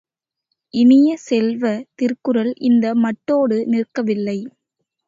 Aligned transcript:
இனிய 0.73 1.17
செல்வ, 1.17 1.63
திருக்குறள் 1.95 2.51
இந்த 2.61 2.95
மட்டோடு 3.03 3.59
நிற்கவில்லை. 3.67 4.39